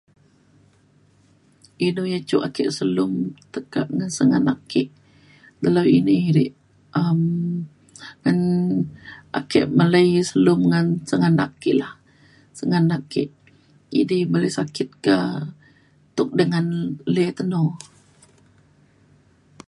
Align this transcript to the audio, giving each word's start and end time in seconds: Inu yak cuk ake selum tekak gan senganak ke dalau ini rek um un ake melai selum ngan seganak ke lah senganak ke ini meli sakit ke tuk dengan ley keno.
Inu 1.85 2.03
yak 2.13 2.23
cuk 2.29 2.45
ake 2.47 2.63
selum 2.77 3.11
tekak 3.53 3.87
gan 3.97 4.09
senganak 4.17 4.59
ke 4.71 4.83
dalau 5.63 5.85
ini 5.97 6.15
rek 6.37 6.51
um 7.01 7.21
un 8.29 8.39
ake 9.39 9.61
melai 9.79 10.09
selum 10.29 10.59
ngan 10.71 10.85
seganak 11.09 11.51
ke 11.61 11.71
lah 11.81 11.93
senganak 12.57 13.01
ke 13.11 13.23
ini 13.99 14.17
meli 14.31 14.49
sakit 14.57 14.89
ke 15.05 15.15
tuk 16.15 16.29
dengan 16.39 16.65
ley 17.13 17.27
keno. 17.37 17.63